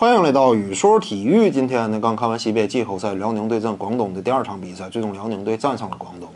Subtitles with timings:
[0.00, 1.50] 欢迎来到语说体育。
[1.50, 6.26] 今天呢，刚看完西北季后赛，辽宁对阵广东的第二场比赛，最终辽宁队战胜了广东。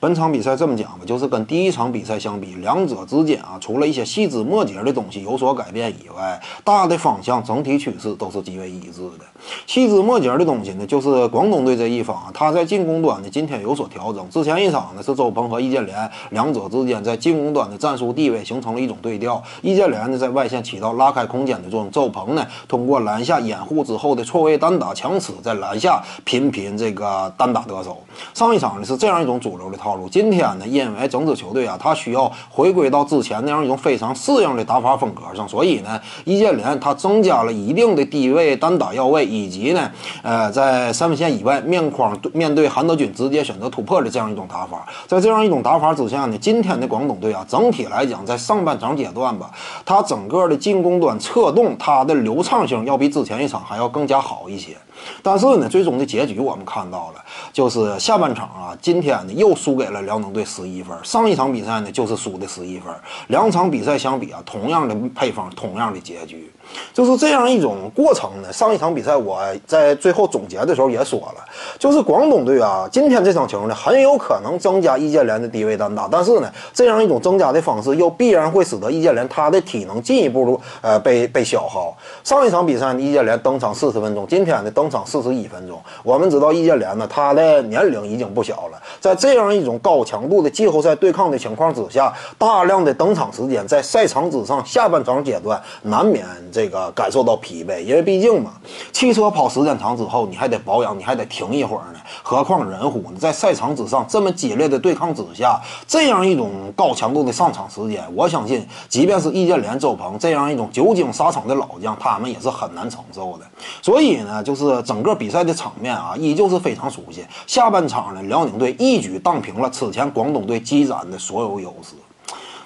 [0.00, 9.26] 本场比赛这么讲吧，就是跟第一场比赛相比，两者之间啊，除了一些细枝末节的东西有所改变以外，大的方向整体趋势都是极为一致的。
[9.66, 14.26] 细枝末节的东西呢，就是广东队这一方，啊他在进攻端呢今天有所调整。
[14.30, 28.02] 之前一场呢是周鹏和易建联两者之间在进攻端的战术地位形成了一种对调，易建联呢在外线起到拉开空间的作用，周鹏呢通过篮下掩护之后的错位单打强吃，在篮下频频这个单打得手。
[28.34, 39.90] 上一场呢是这样一种主流的套路，今天呢因为整支球队啊，他需要回归到之前那样一种非常适应的打法风格上，所以呢，易建联他增加了一定的低位单打要位，以及呢，
[40.22, 44.86] 呃，在三分线以外面框面对韩德君直接选择突破的这样一种打法。
[45.06, 49.50] 在这样一种打法之下呢，今天的广东队啊，整体来讲在上半场阶段吧，
[49.84, 54.76] 他整个的进攻端策动，它的流畅性要要比之前一场还要更加好一些。
[55.22, 60.96] 但是呢，最终的结局我们看到了，就是下半场啊，今天呢又输给了辽宁队十一分。
[61.02, 62.94] 上一场比赛呢就是输的十一分，
[63.28, 66.52] 两场比赛相比啊，同样的配方，同样的结局，
[66.92, 68.52] 就是这样一种过程呢。
[68.52, 71.44] 上一场比赛我在最后总结的时候也说了，
[71.78, 81.96] 就是广东队啊，今天这场球呢很有可能增加易建联的低位单打，但是呢，这样一种增加的方式又必然会使得易建联他的体能进一步呃被被消耗。
[82.22, 85.80] 上一场比赛呢，易建联登场四十分钟，今天呢登场四十一分钟。
[86.02, 98.52] 我们知道易建联呢，他的年龄已经不小了，在这样一种高强度的季后赛对抗的情况之下，大量的登场时间在赛场之上，下半场阶段难免这个感受到疲惫，因为毕竟嘛，
[98.92, 102.00] 汽车跑时间长之后，你还得保养，你还得停一会儿呢。
[102.22, 113.44] 何况人乎呢，在赛场之上这么激烈的对抗之下，这样一种高强度的上场时间，我相信，即便是易建联、周鹏这样一种久经沙场的老将，他们也是很难承受的。
[113.80, 117.24] 所以呢，就是整个比赛的场面啊，依旧是非常熟悉。
[117.46, 121.94] 下半场呢，辽宁队一举荡平了此前广东队积攒的所有优势。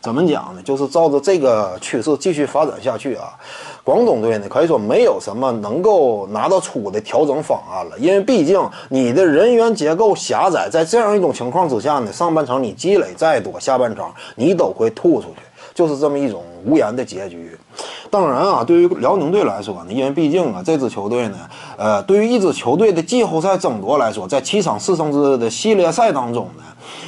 [0.03, 0.63] 怎么讲呢？
[0.63, 3.35] 就是照着这个趋势继续发展下去啊，
[3.83, 7.99] 广东队呢可以说没有什么能够拿得出的调整方案了。
[7.99, 15.41] 因为毕竟你的人员结构狭窄，在这样一种情况之下呢，上半场你积累再多，下半场你都会吐出去，
[15.75, 17.59] 就是这么一种无言的结局。
[18.11, 21.39] 当然啊，对于辽宁队来说呢，因为毕竟啊，这支球队呢，
[21.77, 26.63] 呃，对于一支球队的季后赛争夺来说，在七场四胜制的系列赛当中呢。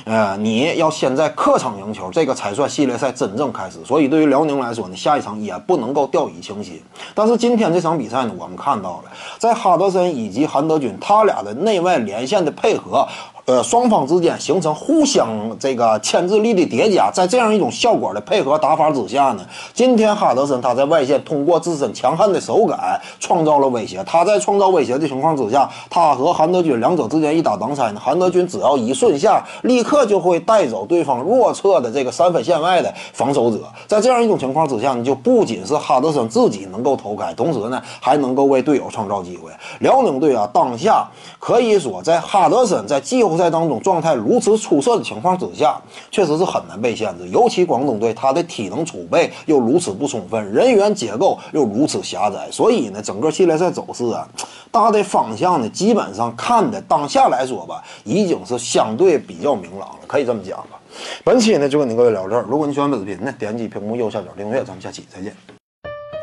[0.04, 3.78] 呃，你要先在客场赢球，这个才算系列赛真正开始。
[3.84, 6.82] 所以对于辽宁来说呢，下一场也不能够掉以轻心。
[7.14, 9.04] 但是今天这场比赛呢，我们看到了，
[9.38, 13.06] 在哈德森以及韩德君他俩的内外连线的配合。
[13.48, 15.26] 呃，双方之间形成互相
[15.58, 24.04] 这个牵制力的叠加，在这样一种效果的配合打法之下呢，今天哈德森他在外线通过自身强悍的手感创造了威胁。
[24.04, 33.60] 他在创造威胁的情况之下，他和韩德君两者之间一打挡拆呢，韩德君只要一顺下，立刻就会带走对方弱侧的这个三分线外的防守者。
[33.86, 39.50] 在这样一种情况之下呢，就不仅是哈德森自己能够投开，同时呢，还能够为队友创造机会。
[39.78, 47.26] 辽宁队啊，当下可以说在哈德森在季后赛当中状态如此出色的情况之下，确实是很难被限制。
[47.28, 54.28] 尤其广东队，他的体能储备又如此不充分，人员结构又如此狭窄，所以呢，整个系列赛走势啊，
[54.70, 60.78] 大的方向呢，基本上看的当下来说吧，已经是相对比较明朗了，可以这么讲吧。
[61.22, 65.57] 本期呢就跟您各位聊这儿，如果你喜欢本视频呢，点击屏幕右下角订阅，咱们下期再见。